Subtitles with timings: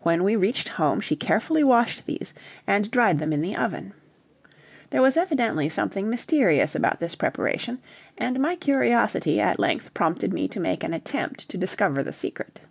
[0.00, 2.34] When we reached home she carefully washed these
[2.66, 3.94] and dried them in the oven.
[4.90, 7.78] There was evidently something mysterious about this preparation,
[8.18, 12.62] and my curiosity at length prompted me to make an attempt to discover the secret.